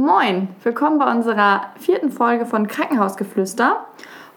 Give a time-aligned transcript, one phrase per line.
[0.00, 3.84] Moin, willkommen bei unserer vierten Folge von Krankenhausgeflüster.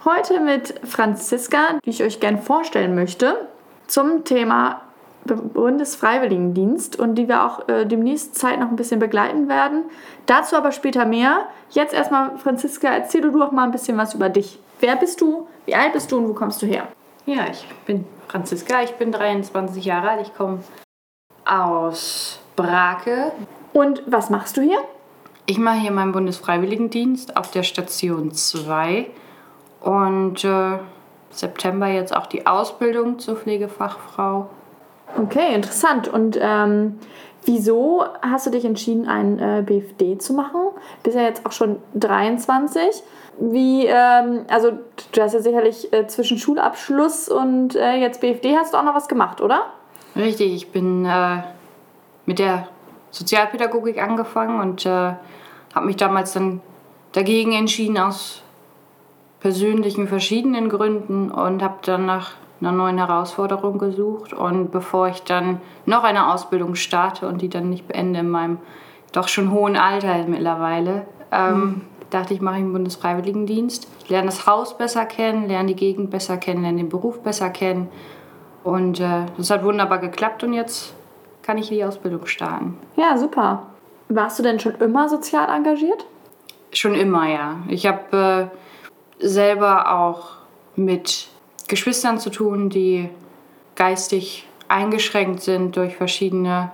[0.04, 3.48] Heute mit Franziska, die ich euch gerne vorstellen möchte,
[3.86, 4.82] zum Thema
[5.24, 9.84] Bundesfreiwilligendienst und die wir auch äh, demnächst Zeit noch ein bisschen begleiten werden.
[10.26, 11.46] Dazu aber später mehr.
[11.70, 14.58] Jetzt erstmal, Franziska, erzähl du doch mal ein bisschen was über dich.
[14.80, 15.48] Wer bist du?
[15.68, 16.88] Wie alt bist du und wo kommst du her?
[17.28, 20.64] Ja, ich bin Franziska, ich bin 23 Jahre alt, ich komme
[21.46, 23.32] aus Brake.
[23.74, 24.80] Und was machst du hier?
[25.46, 29.08] Ich mache hier meinen Bundesfreiwilligendienst auf der Station 2
[29.82, 30.78] und äh,
[31.32, 34.50] September jetzt auch die Ausbildung zur Pflegefachfrau.
[35.18, 36.08] Okay, interessant.
[36.08, 37.00] Und ähm,
[37.46, 40.62] wieso hast du dich entschieden, ein äh, BFD zu machen?
[41.04, 43.04] Bist ja jetzt auch schon 23.
[43.40, 44.72] Wie, ähm, also
[45.12, 48.96] du hast ja sicherlich äh, zwischen Schulabschluss und äh, jetzt BFD hast du auch noch
[48.96, 49.66] was gemacht, oder?
[50.16, 51.38] Richtig, ich bin äh,
[52.26, 52.68] mit der
[53.12, 55.14] Sozialpädagogik angefangen und äh,
[55.74, 56.62] habe mich damals dann
[57.12, 58.42] dagegen entschieden aus
[59.40, 62.32] persönlichen verschiedenen Gründen und habe dann nach
[62.62, 64.34] einer neuen Herausforderung gesucht.
[64.34, 68.60] Und bevor ich dann noch eine Ausbildung starte und die dann nicht beende in meinem
[69.12, 71.82] doch schon hohen Alter mittlerweile, ähm, mhm.
[72.12, 76.38] dachte ich, mache ich einen Bundesfreiwilligendienst, lerne das Haus besser kennen, lerne die Gegend besser
[76.38, 77.90] kennen, lerne den Beruf besser kennen.
[78.64, 80.94] Und äh, das hat wunderbar geklappt und jetzt
[81.42, 82.78] kann ich die Ausbildung starten.
[82.96, 83.68] Ja, super.
[84.10, 86.06] Warst du denn schon immer sozial engagiert?
[86.74, 87.58] Schon immer, ja.
[87.68, 88.52] Ich habe
[89.20, 90.30] äh, selber auch
[90.76, 91.28] mit
[91.68, 93.10] Geschwistern zu tun, die
[93.76, 96.72] geistig eingeschränkt sind durch verschiedene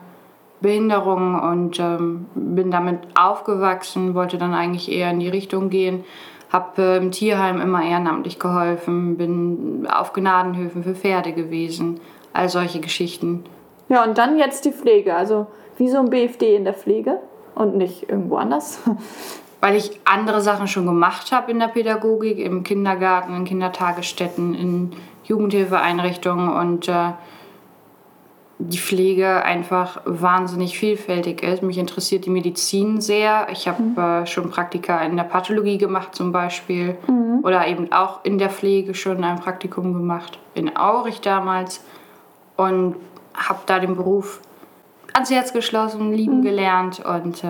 [0.60, 6.04] Behinderungen und ähm, bin damit aufgewachsen, wollte dann eigentlich eher in die Richtung gehen.
[6.52, 12.00] Habe äh, im Tierheim immer ehrenamtlich geholfen, bin auf Gnadenhöfen für Pferde gewesen,
[12.34, 13.44] all solche Geschichten.
[13.90, 15.16] Ja, und dann jetzt die Pflege.
[15.16, 17.20] Also wie so ein BFD in der Pflege
[17.56, 18.80] und nicht irgendwo anders.
[19.62, 24.92] Weil ich andere Sachen schon gemacht habe in der Pädagogik, im Kindergarten, in Kindertagesstätten, in
[25.24, 27.14] Jugendhilfeeinrichtungen und äh,
[28.60, 31.62] die Pflege einfach wahnsinnig vielfältig ist.
[31.62, 33.48] Mich interessiert die Medizin sehr.
[33.52, 33.98] Ich habe mhm.
[33.98, 37.40] äh, schon Praktika in der Pathologie gemacht zum Beispiel mhm.
[37.44, 41.84] oder eben auch in der Pflege schon ein Praktikum gemacht, in Aurich damals
[42.56, 42.96] und
[43.38, 44.42] habe da den Beruf
[45.14, 46.44] ans Herz geschlossen, lieben mhm.
[46.44, 47.48] gelernt und äh,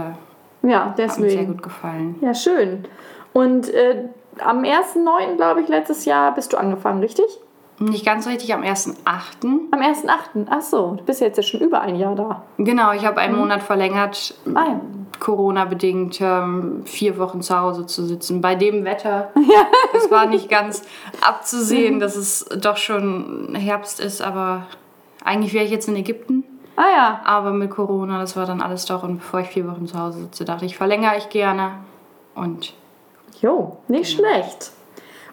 [0.64, 1.12] ja, deswegen.
[1.12, 2.16] hat mir sehr gut gefallen.
[2.22, 2.86] Ja, schön.
[3.34, 4.06] Und äh,
[4.40, 7.26] am 1.9., glaube ich, letztes Jahr bist du angefangen, richtig?
[7.80, 8.96] Nicht ganz richtig, am 1.8.
[9.44, 10.48] Am 1.8.
[10.50, 12.42] Ach so, du bist jetzt ja schon über ein Jahr da.
[12.58, 13.42] Genau, ich habe einen mhm.
[13.42, 14.82] Monat verlängert, ah, ja.
[15.20, 18.42] Corona-bedingt ähm, vier Wochen zu Hause zu sitzen.
[18.42, 19.68] Bei dem Wetter, ja.
[19.96, 20.84] es war nicht ganz
[21.22, 24.66] abzusehen, dass es doch schon Herbst ist, aber
[25.24, 26.44] eigentlich wäre ich jetzt in Ägypten.
[26.76, 27.22] Ah ja.
[27.26, 29.04] Aber mit Corona, das war dann alles doch.
[29.04, 31.74] Und bevor ich vier Wochen zu Hause sitze, dachte ich, verlängere ich gerne.
[32.36, 32.74] Und.
[33.42, 34.30] Jo, nicht genau.
[34.30, 34.72] schlecht.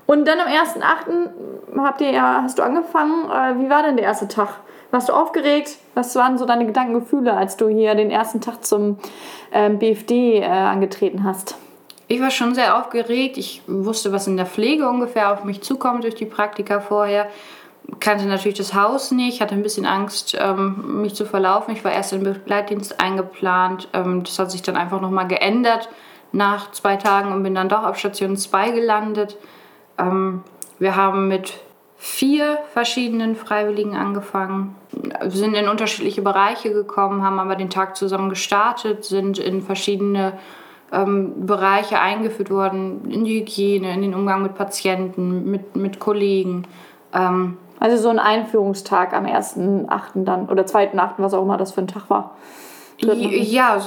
[0.07, 1.79] Und dann am 1.8.
[1.79, 3.31] habt ihr ja, hast du angefangen.
[3.31, 4.61] Äh, wie war denn der erste Tag?
[4.91, 5.79] Warst du aufgeregt?
[5.95, 8.99] Was waren so deine Gedankengefühle, als du hier den ersten Tag zum
[9.53, 11.57] ähm, BFD äh, angetreten hast?
[12.07, 13.39] Ich war schon sehr aufgeregt.
[13.39, 17.29] Ich wusste, was in der Pflege ungefähr auf mich zukommt durch die Praktika vorher
[18.01, 21.75] kannte natürlich das Haus nicht, hatte ein bisschen Angst, ähm, mich zu verlaufen.
[21.75, 23.89] Ich war erst im Begleitdienst eingeplant.
[23.93, 25.89] Ähm, das hat sich dann einfach nochmal geändert
[26.33, 29.37] nach zwei Tagen und bin dann doch auf Station 2 gelandet.
[29.99, 30.43] Ähm,
[30.79, 31.55] wir haben mit
[31.97, 34.75] vier verschiedenen Freiwilligen angefangen,
[35.27, 40.35] sind in unterschiedliche Bereiche gekommen, haben aber den Tag zusammen gestartet, sind in verschiedene
[40.93, 46.67] ähm, Bereiche eingeführt worden, in die Hygiene, in den Umgang mit Patienten, mit, mit Kollegen.
[47.15, 50.25] Ähm, also so ein Einführungstag am 1.8.
[50.25, 52.37] dann oder 2.8., was auch immer das für ein Tag war.
[52.99, 53.81] Ja,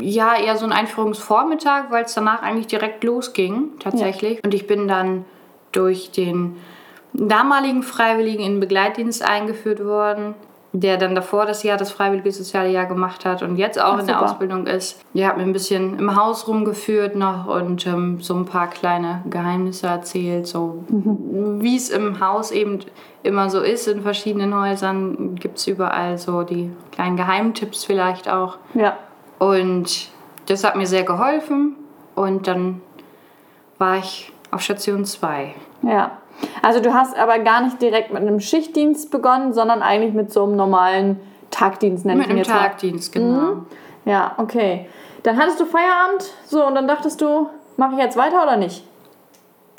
[0.00, 4.34] ja, eher so ein Einführungsvormittag, weil es danach eigentlich direkt losging, tatsächlich.
[4.34, 4.40] Ja.
[4.44, 5.24] Und ich bin dann
[5.72, 6.56] durch den
[7.12, 10.34] damaligen Freiwilligen in Begleitdienst eingeführt worden
[10.72, 14.00] der dann davor das Jahr das freiwillige soziale Jahr gemacht hat und jetzt auch Ach,
[14.00, 15.00] in der Ausbildung ist.
[15.14, 19.22] Der hat mir ein bisschen im Haus rumgeführt noch und ähm, so ein paar kleine
[19.30, 21.62] Geheimnisse erzählt, so mhm.
[21.62, 22.80] wie es im Haus eben
[23.28, 23.86] immer so ist.
[23.86, 28.58] In verschiedenen Häusern gibt es überall so die kleinen Geheimtipps vielleicht auch.
[28.74, 28.96] Ja.
[29.38, 30.08] Und
[30.46, 31.76] das hat mir sehr geholfen
[32.14, 32.80] und dann
[33.76, 35.54] war ich auf Station 2.
[35.82, 36.12] Ja.
[36.62, 40.44] Also du hast aber gar nicht direkt mit einem Schichtdienst begonnen, sondern eigentlich mit so
[40.44, 41.20] einem normalen
[41.50, 43.20] Tagdienst, nenne ich Mit einem Tagdienst, mal.
[43.20, 43.40] genau.
[43.40, 43.66] Mhm.
[44.04, 44.88] Ja, okay.
[45.22, 48.84] Dann hattest du Feierabend, so, und dann dachtest du, mache ich jetzt weiter oder nicht?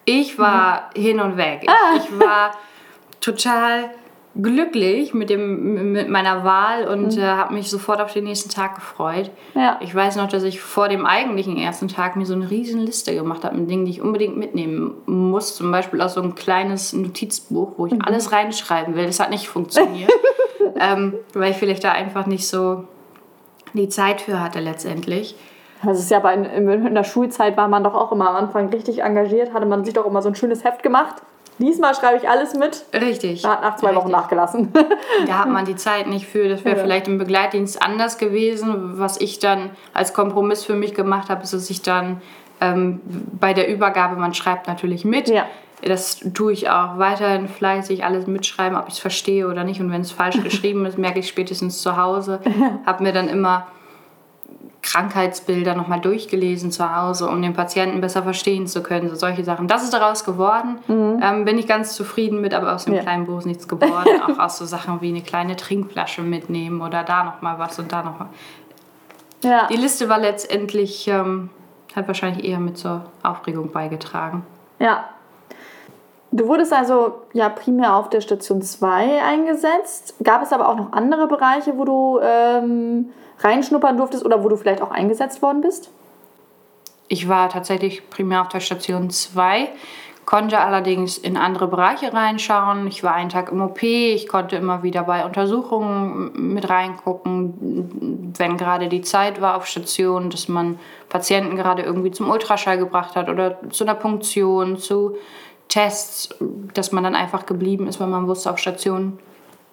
[0.05, 1.01] Ich war mhm.
[1.01, 1.61] hin und weg.
[1.63, 1.95] Ich, ah.
[1.95, 2.51] ich war
[3.21, 3.89] total
[4.35, 7.21] glücklich mit, dem, mit meiner Wahl und mhm.
[7.21, 9.31] äh, habe mich sofort auf den nächsten Tag gefreut.
[9.55, 9.77] Ja.
[9.81, 13.13] Ich weiß noch, dass ich vor dem eigentlichen ersten Tag mir so eine riesen Liste
[13.13, 15.55] gemacht habe mit Dingen, die ich unbedingt mitnehmen muss.
[15.55, 18.01] Zum Beispiel auch so ein kleines Notizbuch, wo ich mhm.
[18.01, 19.07] alles reinschreiben will.
[19.07, 20.11] Das hat nicht funktioniert,
[20.79, 22.85] ähm, weil ich vielleicht da einfach nicht so
[23.73, 25.35] die Zeit für hatte letztendlich.
[25.83, 29.01] Das ist ja bei, in der Schulzeit war man doch auch immer am Anfang richtig
[29.01, 31.23] engagiert, hatte man sich doch immer so ein schönes Heft gemacht
[31.59, 32.85] Diesmal schreibe ich alles mit.
[32.93, 33.41] Richtig.
[33.41, 34.03] Da hat nach zwei Richtig.
[34.03, 34.73] Wochen nachgelassen.
[35.27, 36.47] da hat man die Zeit nicht für.
[36.47, 36.83] Das wäre ja.
[36.83, 38.97] vielleicht im Begleitdienst anders gewesen.
[38.97, 42.21] Was ich dann als Kompromiss für mich gemacht habe, ist, dass ich dann
[42.61, 43.01] ähm,
[43.39, 45.27] bei der Übergabe, man schreibt natürlich mit.
[45.27, 45.45] Ja.
[45.81, 49.79] Das tue ich auch weiterhin fleißig, alles mitschreiben, ob ich es verstehe oder nicht.
[49.81, 52.39] Und wenn es falsch geschrieben ist, merke ich spätestens zu Hause.
[52.85, 53.67] Habe mir dann immer
[54.81, 59.09] Krankheitsbilder nochmal durchgelesen zu Hause, um den Patienten besser verstehen zu können.
[59.09, 59.67] So solche Sachen.
[59.67, 60.79] Das ist daraus geworden.
[60.87, 61.21] Mhm.
[61.21, 63.01] Ähm, bin ich ganz zufrieden mit, aber aus dem ja.
[63.01, 64.21] kleinen Buch ist nichts geworden.
[64.27, 68.03] Auch aus so Sachen wie eine kleine Trinkflasche mitnehmen oder da nochmal was und da
[68.03, 68.29] nochmal.
[69.43, 69.67] Ja.
[69.67, 71.49] Die Liste war letztendlich, ähm,
[71.95, 74.45] hat wahrscheinlich eher mit zur Aufregung beigetragen.
[74.79, 75.05] Ja.
[76.31, 80.15] Du wurdest also ja primär auf der Station 2 eingesetzt.
[80.23, 83.09] Gab es aber auch noch andere Bereiche, wo du ähm,
[83.39, 85.89] reinschnuppern durftest oder wo du vielleicht auch eingesetzt worden bist?
[87.07, 89.69] Ich war tatsächlich primär auf der Station 2,
[90.25, 92.85] konnte allerdings in andere Bereiche reinschauen.
[92.85, 98.57] Ich war einen Tag im OP, ich konnte immer wieder bei Untersuchungen mit reingucken, wenn
[98.57, 100.77] gerade die Zeit war auf Station, dass man
[101.09, 105.15] Patienten gerade irgendwie zum Ultraschall gebracht hat oder zu einer Punktion, zu
[105.69, 106.29] Tests,
[106.73, 109.19] dass man dann einfach geblieben ist, weil man wusste, auf Station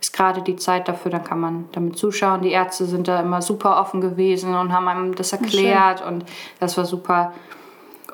[0.01, 2.43] ist gerade die Zeit dafür, dann kann man damit zuschauen.
[2.43, 6.25] Die Ärzte sind da immer super offen gewesen und haben einem das erklärt und
[6.61, 7.33] das war super.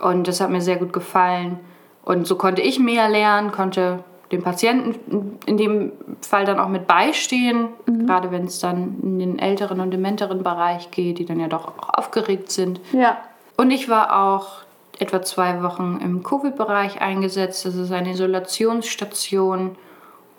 [0.01, 1.59] Und das hat mir sehr gut gefallen.
[2.05, 5.93] Und so konnte ich mehr lernen, konnte dem Patienten in dem
[6.23, 8.07] Fall dann auch mit beistehen, mhm.
[8.07, 11.67] gerade wenn es dann in den älteren und dementeren Bereich geht, die dann ja doch
[11.67, 12.81] auch aufgeregt sind.
[12.93, 13.19] Ja.
[13.57, 14.62] Und ich war auch
[14.99, 17.65] etwa zwei Wochen im Covid-Bereich eingesetzt.
[17.65, 19.77] Das ist eine Isolationsstation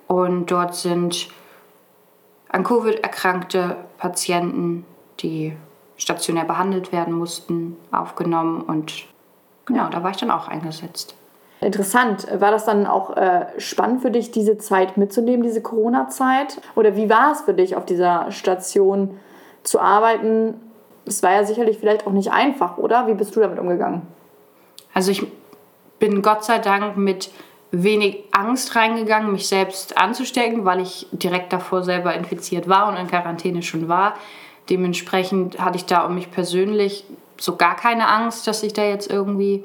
[0.07, 1.29] und dort sind
[2.49, 4.85] an Covid erkrankte Patienten,
[5.19, 5.57] die
[5.97, 8.61] stationär behandelt werden mussten, aufgenommen.
[8.61, 9.05] Und
[9.65, 11.15] genau, da war ich dann auch eingesetzt.
[11.61, 12.27] Interessant.
[12.39, 16.61] War das dann auch äh, spannend für dich, diese Zeit mitzunehmen, diese Corona-Zeit?
[16.75, 19.19] Oder wie war es für dich, auf dieser Station
[19.63, 20.59] zu arbeiten?
[21.05, 23.07] Es war ja sicherlich vielleicht auch nicht einfach, oder?
[23.07, 24.03] Wie bist du damit umgegangen?
[24.93, 25.25] Also ich
[25.99, 27.31] bin Gott sei Dank mit
[27.71, 33.07] wenig Angst reingegangen, mich selbst anzustecken, weil ich direkt davor selber infiziert war und in
[33.07, 34.13] Quarantäne schon war.
[34.69, 37.03] Dementsprechend hatte ich da um mich persönlich
[37.37, 39.63] so gar keine Angst, dass ich da jetzt irgendwie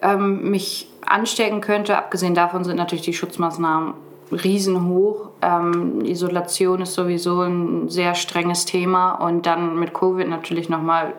[0.00, 1.96] ähm, mich anstecken könnte.
[1.98, 3.94] Abgesehen davon sind natürlich die Schutzmaßnahmen
[4.32, 5.28] riesenhoch.
[5.42, 11.14] Ähm, Isolation ist sowieso ein sehr strenges Thema und dann mit Covid natürlich nochmal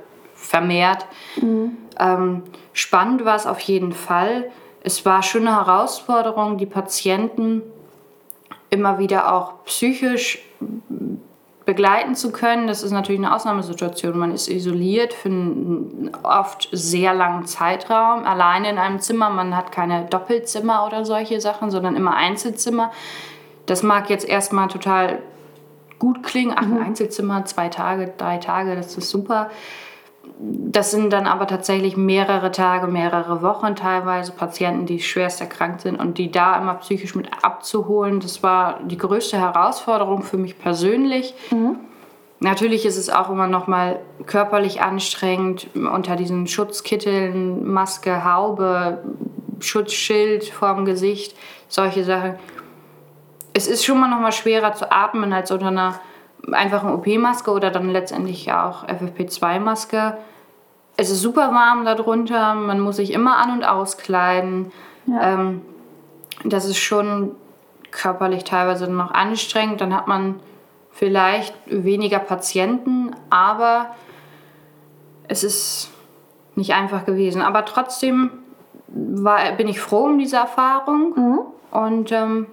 [0.49, 1.05] vermehrt.
[1.41, 1.77] Mhm.
[1.99, 2.43] Ähm,
[2.73, 4.49] spannend war es auf jeden Fall
[4.81, 7.61] es war schon eine Herausforderung, die Patienten
[8.69, 10.39] immer wieder auch psychisch
[11.65, 12.67] begleiten zu können.
[12.67, 14.17] Das ist natürlich eine Ausnahmesituation.
[14.17, 19.29] Man ist isoliert für einen oft sehr langen Zeitraum, alleine in einem Zimmer.
[19.29, 22.91] Man hat keine Doppelzimmer oder solche Sachen, sondern immer Einzelzimmer.
[23.65, 25.21] Das mag jetzt erstmal total
[25.99, 26.53] gut klingen.
[26.55, 26.83] Ach, ein mhm.
[26.83, 29.49] Einzelzimmer, zwei Tage, drei Tage, das ist super.
[30.41, 35.99] Das sind dann aber tatsächlich mehrere Tage, mehrere Wochen teilweise Patienten, die schwerst erkrankt sind
[35.99, 38.21] und die da immer psychisch mit abzuholen.
[38.21, 41.33] Das war die größte Herausforderung für mich persönlich.
[41.51, 41.75] Mhm.
[42.39, 49.03] Natürlich ist es auch immer noch mal körperlich anstrengend unter diesen Schutzkitteln, Maske, Haube,
[49.59, 51.35] Schutzschild vorm Gesicht,
[51.67, 52.35] solche Sachen.
[53.51, 55.99] Es ist schon mal noch mal schwerer zu atmen als unter einer
[56.51, 60.17] einfachen OP-Maske oder dann letztendlich auch FFP2-Maske.
[60.97, 64.71] Es ist super warm darunter, man muss sich immer an- und auskleiden.
[65.05, 65.33] Ja.
[65.33, 65.61] Ähm,
[66.43, 67.35] das ist schon
[67.91, 69.81] körperlich teilweise noch anstrengend.
[69.81, 70.39] Dann hat man
[70.91, 73.95] vielleicht weniger Patienten, aber
[75.27, 75.91] es ist
[76.55, 77.41] nicht einfach gewesen.
[77.41, 78.31] Aber trotzdem
[78.87, 81.39] war, bin ich froh um diese Erfahrung mhm.
[81.71, 82.47] und ähm,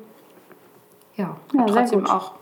[1.16, 2.32] ja, ja trotzdem auch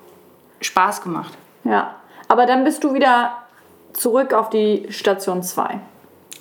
[0.64, 1.32] Spaß gemacht.
[1.64, 1.94] Ja,
[2.28, 3.32] aber dann bist du wieder
[3.92, 5.80] zurück auf die Station 2.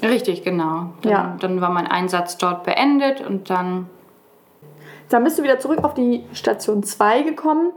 [0.02, 0.94] Richtig, genau.
[1.02, 1.36] Dann, ja.
[1.40, 3.90] dann war mein Einsatz dort beendet und dann.
[5.10, 7.72] Dann bist du wieder zurück auf die Station 2 gekommen.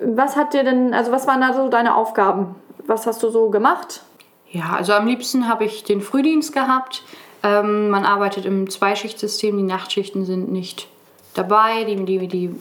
[0.00, 2.54] Was hat dir denn, also was waren da so deine Aufgaben?
[2.86, 4.02] Was hast du so gemacht?
[4.50, 7.02] Ja, also am liebsten habe ich den Frühdienst gehabt.
[7.42, 10.88] Ähm, man arbeitet im Zweischichtsystem, die Nachtschichten sind nicht
[11.34, 12.54] dabei, die, die, die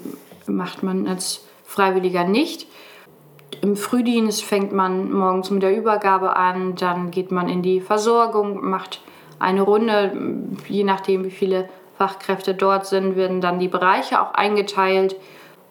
[0.45, 2.65] macht man als Freiwilliger nicht.
[3.61, 8.67] Im Frühdienst fängt man morgens mit der Übergabe an, dann geht man in die Versorgung,
[8.67, 9.01] macht
[9.37, 10.13] eine Runde,
[10.67, 15.15] je nachdem wie viele Fachkräfte dort sind, werden dann die Bereiche auch eingeteilt,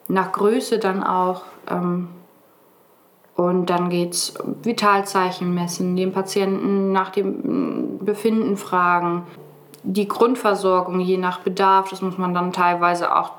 [0.07, 1.43] nach Größe dann auch.
[1.69, 2.09] Ähm,
[3.35, 9.23] und dann geht es Vitalzeichen messen, den Patienten nach dem Befinden fragen,
[9.83, 13.33] die Grundversorgung je nach Bedarf, das muss man dann teilweise auch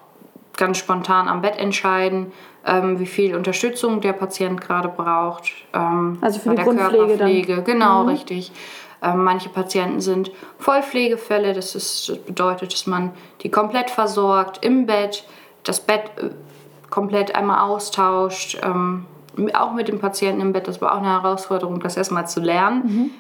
[0.59, 2.33] ganz spontan am Bett entscheiden,
[2.67, 5.53] ähm, wie viel Unterstützung der Patient gerade braucht.
[5.73, 7.55] Ähm, also für die Grundpflege Körperpflege.
[7.57, 7.65] Dann.
[7.65, 8.09] Genau, mhm.
[8.11, 8.53] richtig.
[9.01, 13.13] Ähm, manche Patienten sind Vollpflegefälle, das, ist, das bedeutet, dass man
[13.43, 15.25] die komplett versorgt im Bett,
[15.63, 16.31] das Bett äh,
[16.91, 19.07] komplett einmal austauscht, ähm,
[19.55, 20.67] auch mit dem Patienten im Bett.
[20.67, 22.83] Das war auch eine Herausforderung, das erstmal zu lernen.
[22.85, 23.11] Mhm.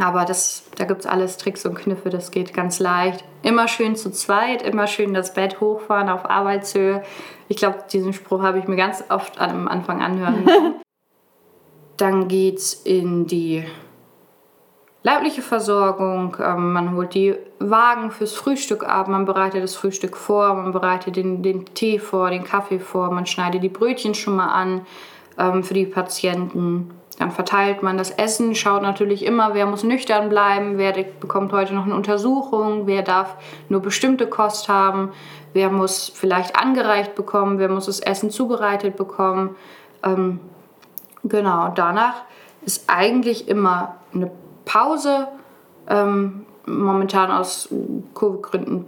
[0.00, 3.24] Aber das, da gibt es alles Tricks und Kniffe, das geht ganz leicht.
[3.42, 7.02] Immer schön zu zweit, immer schön das Bett hochfahren auf Arbeitshöhe.
[7.48, 10.74] Ich glaube, diesen Spruch habe ich mir ganz oft am Anfang anhören müssen.
[11.96, 13.64] Dann geht es in die
[15.04, 16.36] leibliche Versorgung.
[16.40, 21.14] Ähm, man holt die Wagen fürs Frühstück ab, man bereitet das Frühstück vor, man bereitet
[21.14, 24.86] den, den Tee vor, den Kaffee vor, man schneidet die Brötchen schon mal an
[25.38, 26.90] ähm, für die Patienten.
[27.18, 31.74] Dann verteilt man das Essen, schaut natürlich immer, wer muss nüchtern bleiben, wer bekommt heute
[31.74, 33.36] noch eine Untersuchung, wer darf
[33.68, 35.12] nur bestimmte Kost haben,
[35.52, 39.54] wer muss vielleicht angereicht bekommen, wer muss das Essen zubereitet bekommen.
[40.02, 40.40] Ähm,
[41.22, 42.22] genau, danach
[42.62, 44.30] ist eigentlich immer eine
[44.64, 45.28] Pause.
[45.88, 47.68] Ähm, momentan aus
[48.14, 48.86] Covid-Gründen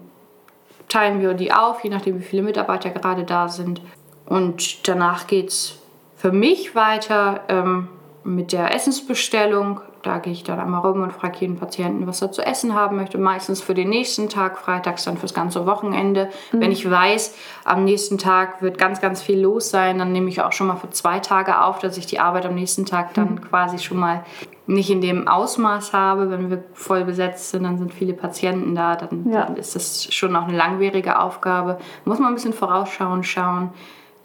[0.89, 3.81] teilen wir die auf, je nachdem, wie viele Mitarbeiter gerade da sind.
[4.25, 5.79] Und danach geht es
[6.17, 7.89] für mich weiter ähm,
[8.27, 9.81] mit der Essensbestellung.
[10.03, 12.97] Da gehe ich dann einmal rum und frage jeden Patienten, was er zu essen haben
[12.97, 13.19] möchte.
[13.19, 16.29] Meistens für den nächsten Tag, freitags dann fürs ganze Wochenende.
[16.53, 16.61] Mhm.
[16.61, 20.43] Wenn ich weiß, am nächsten Tag wird ganz, ganz viel los sein, dann nehme ich
[20.43, 23.33] auch schon mal für zwei Tage auf, dass ich die Arbeit am nächsten Tag dann
[23.33, 23.41] mhm.
[23.43, 24.25] quasi schon mal
[24.67, 26.31] nicht in dem Ausmaß habe.
[26.31, 29.45] Wenn wir voll besetzt sind, dann sind viele Patienten da, dann, ja.
[29.45, 31.79] dann ist das schon auch eine langwierige Aufgabe.
[32.05, 33.71] Muss man ein bisschen vorausschauen, schauen.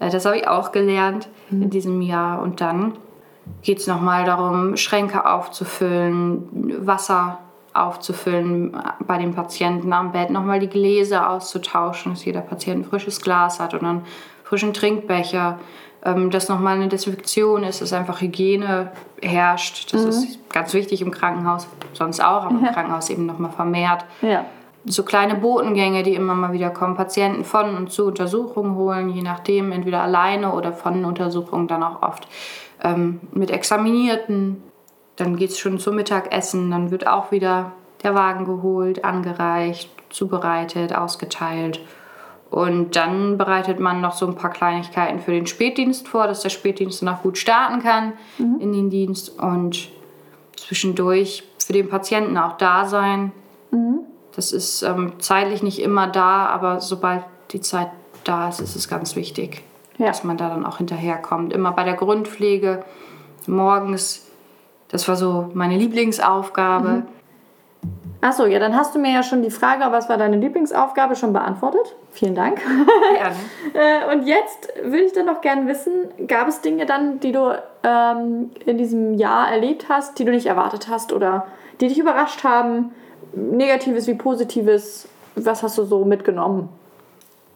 [0.00, 1.62] Äh, das habe ich auch gelernt mhm.
[1.62, 2.42] in diesem Jahr.
[2.42, 2.94] Und dann
[3.62, 7.38] geht es nochmal darum, Schränke aufzufüllen, Wasser
[7.74, 13.20] aufzufüllen bei den Patienten am Bett, nochmal die Gläser auszutauschen, dass jeder Patient ein frisches
[13.20, 14.04] Glas hat und einen
[14.44, 15.58] frischen Trinkbecher
[16.04, 18.90] ähm, dass nochmal eine Desinfektion ist, dass einfach Hygiene
[19.22, 19.92] herrscht.
[19.92, 20.08] Das mhm.
[20.08, 24.04] ist ganz wichtig im Krankenhaus, sonst auch, aber im Krankenhaus eben nochmal vermehrt.
[24.20, 24.44] Ja.
[24.84, 29.22] So kleine Botengänge, die immer mal wieder kommen, Patienten von und zu Untersuchungen holen, je
[29.22, 32.26] nachdem, entweder alleine oder von Untersuchungen dann auch oft
[32.82, 34.62] ähm, mit Examinierten.
[35.16, 37.72] Dann geht es schon zum Mittagessen, dann wird auch wieder
[38.02, 41.80] der Wagen geholt, angereicht, zubereitet, ausgeteilt.
[42.50, 46.50] Und dann bereitet man noch so ein paar Kleinigkeiten für den Spätdienst vor, dass der
[46.50, 48.58] Spätdienst auch gut starten kann mhm.
[48.60, 49.88] in den Dienst und
[50.56, 53.32] zwischendurch für den Patienten auch da sein.
[53.70, 54.00] Mhm.
[54.34, 57.88] Das ist ähm, zeitlich nicht immer da, aber sobald die Zeit
[58.24, 59.62] da ist, ist es ganz wichtig,
[59.98, 60.06] ja.
[60.06, 61.52] dass man da dann auch hinterherkommt.
[61.52, 62.84] Immer bei der Grundpflege
[63.46, 64.26] morgens,
[64.88, 66.88] das war so meine Lieblingsaufgabe.
[66.88, 67.02] Mhm.
[68.20, 71.32] Achso, ja, dann hast du mir ja schon die Frage, was war deine Lieblingsaufgabe, schon
[71.32, 71.96] beantwortet.
[72.12, 72.60] Vielen Dank.
[72.60, 73.36] Gerne.
[73.74, 75.92] Äh, und jetzt würde ich dann noch gerne wissen,
[76.26, 80.44] gab es Dinge dann, die du ähm, in diesem Jahr erlebt hast, die du nicht
[80.44, 81.46] erwartet hast oder
[81.80, 82.92] die dich überrascht haben?
[83.34, 85.08] Negatives wie Positives?
[85.34, 86.68] Was hast du so mitgenommen?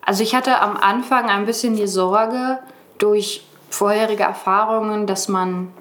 [0.03, 2.59] Also ich hatte am Anfang ein bisschen die Sorge
[2.99, 5.73] durch vorherige Erfahrungen, dass man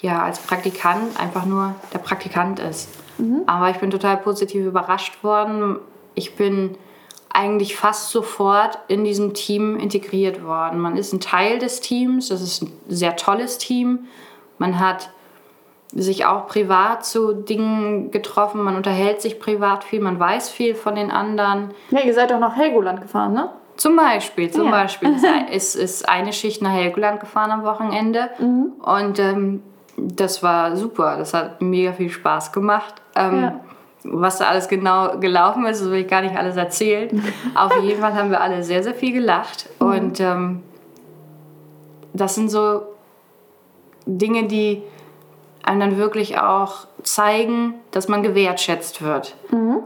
[0.00, 2.88] ja als Praktikant einfach nur der Praktikant ist.
[3.18, 3.42] Mhm.
[3.46, 5.78] Aber ich bin total positiv überrascht worden.
[6.14, 6.76] Ich bin
[7.30, 10.78] eigentlich fast sofort in diesem Team integriert worden.
[10.80, 14.06] Man ist ein Teil des Teams, das ist ein sehr tolles Team.
[14.58, 15.10] Man hat
[15.94, 20.96] sich auch privat zu Dingen getroffen, man unterhält sich privat viel, man weiß viel von
[20.96, 21.72] den anderen.
[21.90, 23.50] Ja, ihr seid auch nach Helgoland gefahren, ne?
[23.76, 24.70] Zum Beispiel, zum ja.
[24.70, 25.14] Beispiel.
[25.50, 28.72] Es ist eine Schicht nach Helgoland gefahren am Wochenende mhm.
[28.82, 29.62] und ähm,
[29.96, 31.16] das war super.
[31.16, 32.94] Das hat mega viel Spaß gemacht.
[33.16, 33.60] Ähm, ja
[34.04, 37.22] was da alles genau gelaufen ist, das will ich gar nicht alles erzählen.
[37.54, 39.68] Auf jeden Fall haben wir alle sehr, sehr viel gelacht.
[39.80, 39.86] Mhm.
[39.86, 40.62] Und ähm,
[42.12, 42.82] das sind so
[44.06, 44.82] Dinge, die
[45.64, 49.36] einem dann wirklich auch zeigen, dass man gewertschätzt wird.
[49.50, 49.80] Mhm.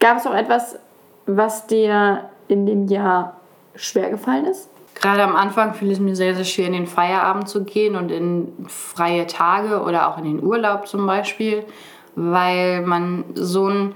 [0.00, 0.78] Gab es auch etwas,
[1.26, 3.36] was dir in dem Jahr
[3.74, 4.68] schwer gefallen ist?
[4.94, 8.10] Gerade am Anfang fiel es mir sehr, sehr schwer, in den Feierabend zu gehen und
[8.10, 11.64] in freie Tage oder auch in den Urlaub zum Beispiel
[12.18, 13.94] weil man so ein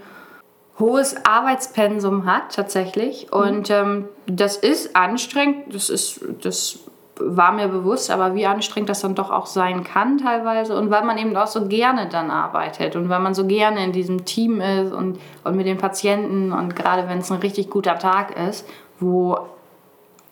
[0.79, 3.27] hohes Arbeitspensum hat tatsächlich.
[3.27, 3.39] Mhm.
[3.39, 6.79] Und ähm, das ist anstrengend, das ist, das
[7.19, 10.77] war mir bewusst, aber wie anstrengend das dann doch auch sein kann teilweise.
[10.77, 13.93] Und weil man eben auch so gerne dann arbeitet und weil man so gerne in
[13.93, 17.99] diesem Team ist und, und mit den Patienten und gerade wenn es ein richtig guter
[17.99, 18.67] Tag ist,
[18.99, 19.39] wo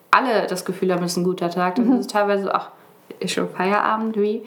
[0.09, 1.93] alle das Gefühl haben, es ist ein guter Tag, dann mhm.
[1.93, 2.67] ist es teilweise auch
[3.19, 4.43] ist schon Feierabend wie.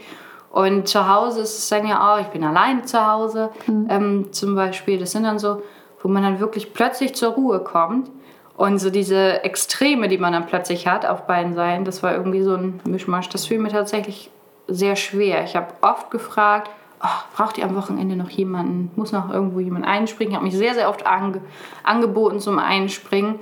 [0.50, 3.86] Und zu Hause ist es dann ja auch, ich bin alleine zu Hause mhm.
[3.90, 4.98] ähm, zum Beispiel.
[4.98, 5.62] Das sind dann so,
[6.02, 8.10] wo man dann wirklich plötzlich zur Ruhe kommt
[8.56, 12.42] und so diese Extreme, die man dann plötzlich hat auf beiden Seiten, das war irgendwie
[12.42, 13.28] so ein Mischmasch.
[13.28, 14.30] Das fiel mir tatsächlich
[14.68, 15.42] sehr schwer.
[15.44, 16.70] Ich habe oft gefragt,
[17.02, 18.92] oh, braucht ihr am Wochenende noch jemanden?
[18.94, 20.30] Muss noch irgendwo jemand einspringen?
[20.30, 21.40] Ich habe mich sehr, sehr oft ange
[21.82, 23.40] angeboten zum Einspringen.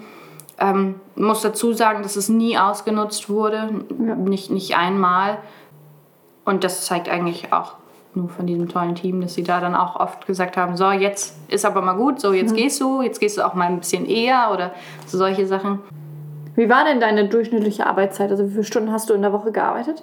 [0.59, 4.14] Ähm, muss dazu sagen, dass es nie ausgenutzt wurde, ja.
[4.14, 5.38] nicht, nicht einmal.
[6.45, 7.75] Und das zeigt eigentlich auch
[8.14, 11.37] nur von diesem tollen Team, dass sie da dann auch oft gesagt haben, so jetzt
[11.50, 12.57] ist aber mal gut, so jetzt mhm.
[12.57, 14.73] gehst du, jetzt gehst du auch mal ein bisschen eher oder
[15.07, 15.81] so solche Sachen.
[16.54, 18.31] Wie war denn deine durchschnittliche Arbeitszeit?
[18.31, 20.02] Also wie viele Stunden hast du in der Woche gearbeitet?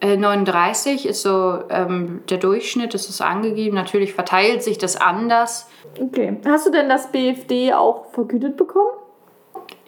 [0.00, 3.74] Äh, 39 ist so ähm, der Durchschnitt, das ist angegeben.
[3.76, 5.68] Natürlich verteilt sich das anders.
[6.00, 6.38] Okay.
[6.46, 8.90] Hast du denn das BFD auch vergütet bekommen?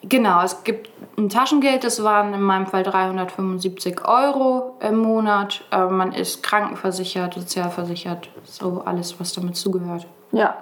[0.03, 5.65] Genau, es gibt ein Taschengeld, das waren in meinem Fall 375 Euro im Monat.
[5.71, 10.07] Äh, man ist krankenversichert, sozialversichert, so alles, was damit zugehört.
[10.33, 10.57] Ja,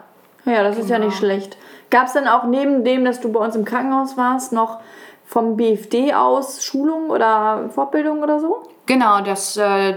[0.44, 0.85] ja, das genau.
[0.85, 1.32] ist ja nicht genau.
[1.32, 1.56] schlecht.
[1.88, 4.80] Gab es denn auch neben dem, dass du bei uns im Krankenhaus warst, noch
[5.25, 8.62] vom BFD aus Schulung oder Fortbildung oder so?
[8.87, 9.94] Genau, das äh,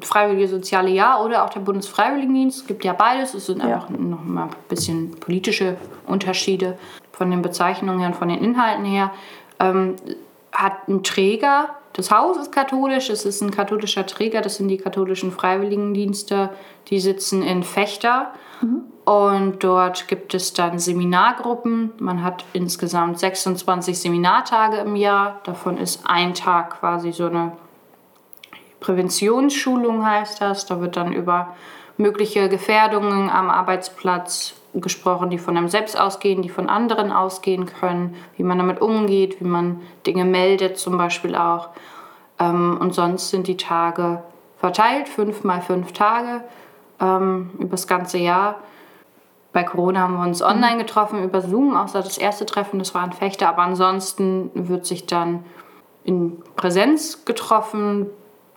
[0.00, 2.60] Freiwillige Soziale Jahr oder auch der Bundesfreiwilligendienst.
[2.60, 3.34] Es gibt ja beides.
[3.34, 3.66] Es sind ja.
[3.66, 5.76] einfach noch mal ein bisschen politische
[6.06, 6.78] Unterschiede
[7.12, 9.12] von den Bezeichnungen her und von den Inhalten her.
[9.60, 9.96] Ähm,
[10.52, 11.70] hat einen Träger.
[11.94, 16.50] Das Haus ist katholisch, es ist ein katholischer Träger, das sind die katholischen Freiwilligendienste,
[16.88, 18.32] die sitzen in Fechter.
[18.60, 18.84] Mhm.
[19.04, 21.92] Und dort gibt es dann Seminargruppen.
[21.98, 25.40] Man hat insgesamt 26 Seminartage im Jahr.
[25.44, 27.52] Davon ist ein Tag quasi so eine
[28.78, 30.66] Präventionsschulung heißt das.
[30.66, 31.56] Da wird dann über
[31.96, 38.16] mögliche Gefährdungen am Arbeitsplatz gesprochen, die von einem selbst ausgehen, die von anderen ausgehen können,
[38.36, 41.68] wie man damit umgeht, wie man Dinge meldet zum Beispiel auch.
[42.38, 44.22] Ähm, und sonst sind die Tage
[44.58, 46.44] verteilt, fünf mal fünf Tage
[47.00, 48.56] ähm, über das ganze Jahr.
[49.52, 50.46] Bei Corona haben wir uns mhm.
[50.46, 54.86] online getroffen über Zoom, außer das erste Treffen, das war ein Fechter, aber ansonsten wird
[54.86, 55.44] sich dann
[56.04, 58.06] in Präsenz getroffen,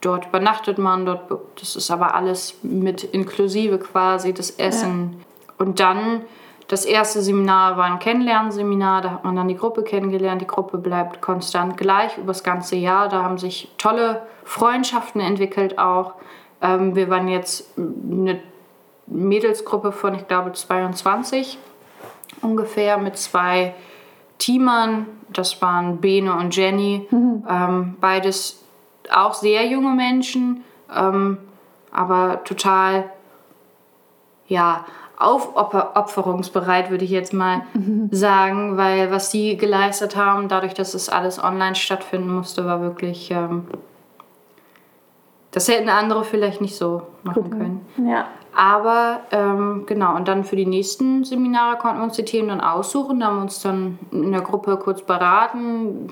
[0.05, 5.15] Dort übernachtet man, dort, das ist aber alles mit inklusive quasi, das Essen.
[5.17, 5.25] Ja.
[5.57, 6.21] Und dann
[6.67, 10.41] das erste Seminar war ein Kennenlernseminar, da hat man dann die Gruppe kennengelernt.
[10.41, 13.07] Die Gruppe bleibt konstant gleich über das ganze Jahr.
[13.07, 16.15] Da haben sich tolle Freundschaften entwickelt auch.
[16.61, 18.39] Ähm, wir waren jetzt eine
[19.05, 21.59] Mädelsgruppe von, ich glaube, 22
[22.41, 23.75] ungefähr mit zwei
[24.39, 25.05] Teamern.
[25.29, 27.07] Das waren Bene und Jenny.
[27.11, 27.43] Mhm.
[27.47, 28.63] Ähm, beides
[29.13, 30.63] auch sehr junge Menschen,
[30.95, 31.37] ähm,
[31.91, 33.11] aber total,
[34.47, 34.85] ja,
[35.17, 38.09] aufopferungsbereit, würde ich jetzt mal mhm.
[38.11, 43.31] sagen, weil was sie geleistet haben, dadurch, dass es alles online stattfinden musste, war wirklich.
[43.31, 43.65] Ähm,
[45.51, 47.85] das hätten andere vielleicht nicht so machen können.
[48.09, 48.25] Ja.
[48.53, 52.61] Aber ähm, genau, und dann für die nächsten Seminare konnten wir uns die Themen dann
[52.61, 53.19] aussuchen.
[53.19, 56.07] Da haben wir uns dann in der Gruppe kurz beraten,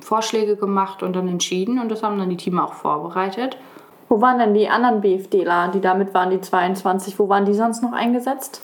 [0.00, 3.56] Vorschläge gemacht und dann entschieden und das haben dann die Team auch vorbereitet.
[4.12, 7.18] Wo waren denn die anderen BFDler, die damit waren, die 22?
[7.18, 8.60] Wo waren die sonst noch eingesetzt?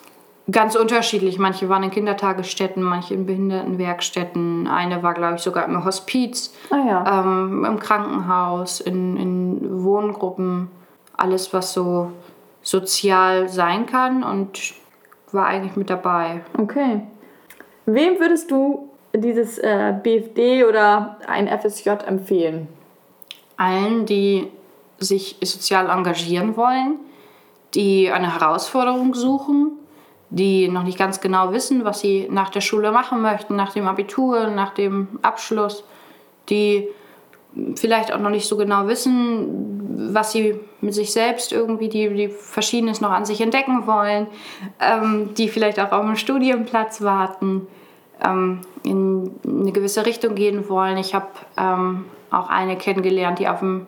[0.50, 1.38] Ganz unterschiedlich.
[1.38, 4.68] Manche waren in Kindertagesstätten, manche in Behindertenwerkstätten.
[4.68, 7.20] Eine war, glaube ich, sogar im Hospiz, ah, ja.
[7.22, 10.68] ähm, im Krankenhaus, in, in Wohngruppen.
[11.16, 12.12] Alles, was so
[12.60, 14.74] sozial sein kann und
[15.32, 16.42] war eigentlich mit dabei.
[16.58, 17.04] Okay.
[17.86, 22.68] Wem würdest du dieses äh, BFD oder ein FSJ empfehlen?
[23.56, 24.52] Allen, die
[24.98, 26.98] sich sozial engagieren wollen,
[27.74, 29.72] die eine Herausforderung suchen,
[30.30, 33.86] die noch nicht ganz genau wissen, was sie nach der Schule machen möchten, nach dem
[33.86, 35.84] Abitur, nach dem Abschluss,
[36.48, 36.88] die
[37.76, 42.28] vielleicht auch noch nicht so genau wissen, was sie mit sich selbst irgendwie, die, die
[42.28, 44.26] Verschiedenes noch an sich entdecken wollen,
[44.80, 47.66] ähm, die vielleicht auch auf einen Studienplatz warten
[48.24, 50.98] ähm, in eine gewisse Richtung gehen wollen.
[50.98, 53.86] Ich habe ähm, auch eine kennengelernt, die auf dem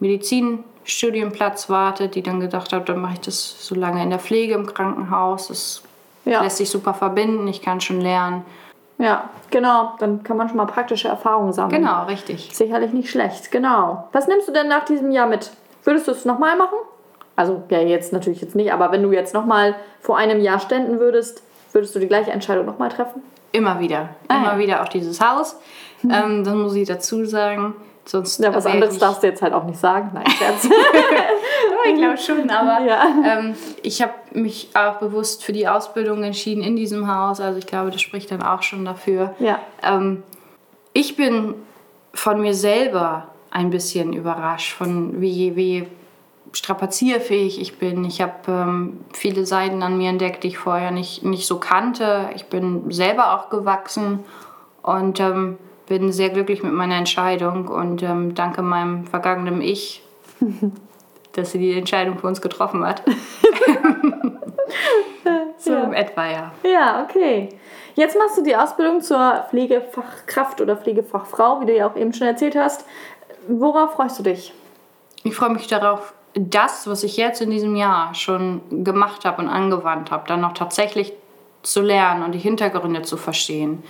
[0.00, 4.54] Medizinstudienplatz wartet, die dann gedacht hat, dann mache ich das so lange in der Pflege
[4.54, 5.48] im Krankenhaus.
[5.48, 5.82] Das
[6.24, 6.42] ja.
[6.42, 8.44] lässt sich super verbinden, ich kann schon lernen.
[8.98, 9.94] Ja, genau.
[10.00, 11.82] Dann kann man schon mal praktische Erfahrungen sammeln.
[11.82, 12.50] Genau, richtig.
[12.52, 14.08] Sicherlich nicht schlecht, genau.
[14.12, 15.52] Was nimmst du denn nach diesem Jahr mit?
[15.84, 16.78] Würdest du es nochmal machen?
[17.36, 20.98] Also, ja, jetzt natürlich jetzt nicht, aber wenn du jetzt nochmal vor einem Jahr ständen
[20.98, 23.22] würdest, würdest du die gleiche Entscheidung nochmal treffen?
[23.52, 24.08] Immer wieder.
[24.26, 24.58] Ah, Immer ja.
[24.58, 25.56] wieder auch dieses Haus.
[26.02, 27.74] Ähm, das muss ich dazu sagen.
[28.08, 30.10] Sonst Ja, was ich anderes nicht- darfst du jetzt halt auch nicht sagen.
[30.14, 30.68] Nein, Scherz.
[31.86, 33.02] Ich glaube schon, aber Ja.
[33.24, 37.40] ähm, ich habe mich auch bewusst für die Ausbildung entschieden in diesem Haus.
[37.40, 39.34] Also ich glaube, das spricht dann auch schon dafür.
[39.38, 39.58] ja.
[39.82, 40.22] Ähm,
[40.92, 41.54] ich bin
[42.14, 45.86] von mir selber ein bisschen überrascht, von wie, wie
[46.52, 48.04] strapazierfähig ich bin.
[48.04, 52.30] Ich habe ähm, viele Seiten an mir entdeckt, die ich vorher nicht, nicht so kannte.
[52.34, 54.20] Ich bin selber auch gewachsen
[54.82, 60.02] und ähm, bin sehr glücklich mit meiner Entscheidung und ähm, danke meinem vergangenen Ich,
[61.32, 63.02] dass sie die Entscheidung für uns getroffen hat.
[65.58, 65.92] so Ja.
[65.92, 66.52] etwa, ja.
[66.62, 67.48] Ja, okay.
[67.94, 72.28] Jetzt machst du die Ausbildung zur Pflegefachkraft oder Pflegefachfrau, wie du ja auch eben schon
[72.28, 72.84] erzählt hast.
[73.48, 74.52] Worauf freust du dich?
[75.24, 79.48] Ich freue mich darauf, das, was ich jetzt in diesem Jahr schon gemacht habe und
[79.48, 81.12] angewandt habe, dann noch tatsächlich
[81.62, 83.82] zu lernen und die Hintergründe zu verstehen.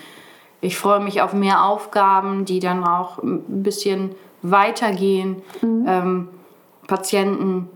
[0.61, 6.29] Ich freue mich auf mehr Aufgaben, die dann auch ein bisschen weitergehen, ähm,
[6.87, 7.69] Patienten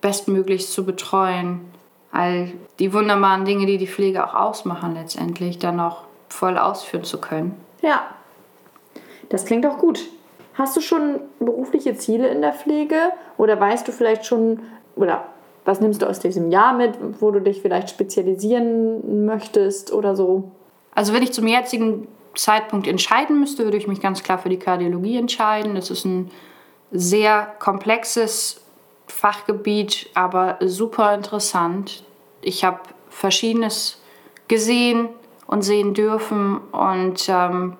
[0.00, 1.60] bestmöglichst zu betreuen.
[2.12, 7.20] All die wunderbaren Dinge, die die Pflege auch ausmachen, letztendlich dann auch voll ausführen zu
[7.20, 7.54] können.
[7.82, 8.02] Ja,
[9.28, 10.00] das klingt auch gut.
[10.54, 12.96] Hast du schon berufliche Ziele in der Pflege
[13.38, 14.60] oder weißt du vielleicht schon,
[14.96, 15.24] oder
[15.64, 20.50] was nimmst du aus diesem Jahr mit, wo du dich vielleicht spezialisieren möchtest oder so?
[20.94, 24.58] Also wenn ich zum jetzigen Zeitpunkt entscheiden müsste, würde ich mich ganz klar für die
[24.58, 25.74] Kardiologie entscheiden.
[25.74, 26.30] Das ist ein
[26.90, 28.60] sehr komplexes
[29.06, 32.04] Fachgebiet, aber super interessant.
[32.40, 34.00] Ich habe Verschiedenes
[34.48, 35.08] gesehen
[35.46, 37.76] und sehen dürfen und ähm,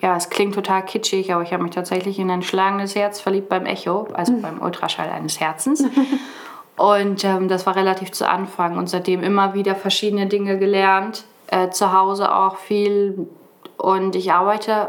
[0.00, 3.48] ja, es klingt total kitschig, aber ich habe mich tatsächlich in ein schlagendes Herz verliebt
[3.48, 5.82] beim Echo, also beim Ultraschall eines Herzens.
[6.76, 11.70] Und ähm, das war relativ zu Anfang und seitdem immer wieder verschiedene Dinge gelernt, äh,
[11.70, 13.28] zu Hause auch viel.
[13.76, 14.88] Und ich arbeite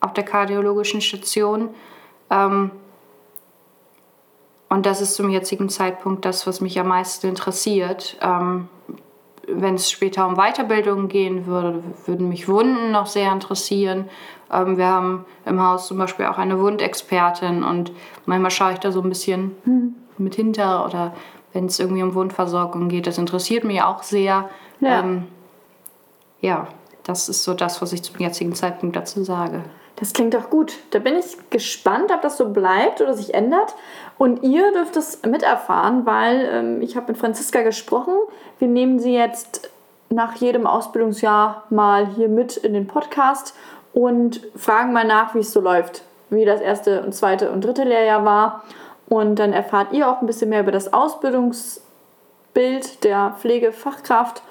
[0.00, 1.70] auf der kardiologischen Station.
[2.28, 2.72] Ähm,
[4.68, 8.16] und das ist zum jetzigen Zeitpunkt das, was mich am meisten interessiert.
[8.20, 8.68] Ähm,
[9.46, 14.08] wenn es später um Weiterbildung gehen würde, würden mich Wunden noch sehr interessieren.
[14.52, 17.92] Ähm, wir haben im Haus zum Beispiel auch eine Wundexpertin und
[18.26, 21.14] manchmal schaue ich da so ein bisschen mit hinter oder
[21.52, 23.06] wenn es irgendwie um Wundversorgung geht.
[23.06, 24.48] Das interessiert mich auch sehr.
[24.80, 25.00] Ja.
[25.00, 25.26] Ähm,
[26.40, 26.68] ja,
[27.04, 29.62] das ist so das, was ich zum jetzigen Zeitpunkt dazu sage.
[29.96, 30.72] Das klingt doch gut.
[30.92, 33.74] Da bin ich gespannt, ob das so bleibt oder sich ändert.
[34.16, 38.14] Und ihr dürft es miterfahren, weil ähm, ich habe mit Franziska gesprochen.
[38.58, 39.70] Wir nehmen sie jetzt
[40.08, 43.54] nach jedem Ausbildungsjahr mal hier mit in den Podcast
[43.92, 47.84] und fragen mal nach, wie es so läuft, wie das erste und zweite und dritte
[47.84, 48.64] Lehrjahr war.
[49.08, 54.42] Und dann erfahrt ihr auch ein bisschen mehr über das Ausbildungsbild der Pflegefachkraft.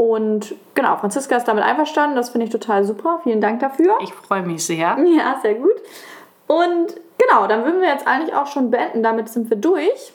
[0.00, 2.16] Und genau, Franziska ist damit einverstanden.
[2.16, 3.20] Das finde ich total super.
[3.22, 3.98] Vielen Dank dafür.
[4.00, 4.96] Ich freue mich sehr.
[4.98, 5.74] Ja, sehr gut.
[6.46, 9.02] Und genau, dann würden wir jetzt eigentlich auch schon beenden.
[9.02, 10.14] Damit sind wir durch.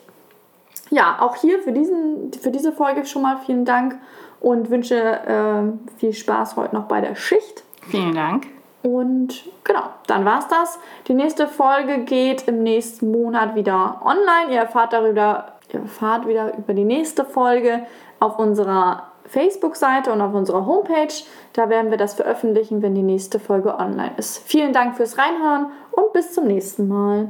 [0.90, 4.00] Ja, auch hier für, diesen, für diese Folge schon mal vielen Dank
[4.42, 7.64] und wünsche äh, viel Spaß heute noch bei der Schicht.
[7.88, 8.48] Vielen Dank.
[8.82, 10.80] Und genau, dann war's das.
[11.08, 14.52] Die nächste Folge geht im nächsten Monat wieder online.
[14.52, 17.86] Ihr erfahrt darüber, ihr erfahrt wieder über die nächste Folge
[18.20, 21.14] auf unserer Facebook-Seite und auf unserer Homepage.
[21.54, 24.38] Da werden wir das veröffentlichen, wenn die nächste Folge online ist.
[24.40, 27.30] Vielen Dank fürs Reinhören und bis zum nächsten Mal.